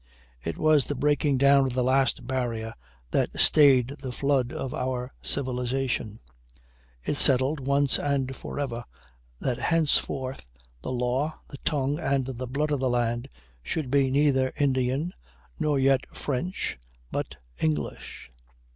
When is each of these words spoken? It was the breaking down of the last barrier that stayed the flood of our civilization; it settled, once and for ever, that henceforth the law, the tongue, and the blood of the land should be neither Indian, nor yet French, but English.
It 0.43 0.57
was 0.57 0.85
the 0.85 0.95
breaking 0.95 1.37
down 1.37 1.67
of 1.67 1.73
the 1.73 1.83
last 1.83 2.25
barrier 2.25 2.73
that 3.11 3.39
stayed 3.39 3.89
the 3.99 4.11
flood 4.11 4.51
of 4.51 4.73
our 4.73 5.13
civilization; 5.21 6.19
it 7.03 7.17
settled, 7.17 7.67
once 7.67 7.99
and 7.99 8.35
for 8.35 8.59
ever, 8.59 8.83
that 9.41 9.59
henceforth 9.59 10.49
the 10.81 10.91
law, 10.91 11.39
the 11.51 11.59
tongue, 11.63 11.99
and 11.99 12.25
the 12.25 12.47
blood 12.47 12.71
of 12.71 12.79
the 12.79 12.89
land 12.89 13.29
should 13.61 13.91
be 13.91 14.09
neither 14.09 14.51
Indian, 14.57 15.13
nor 15.59 15.77
yet 15.77 16.01
French, 16.11 16.79
but 17.11 17.35
English. 17.59 18.31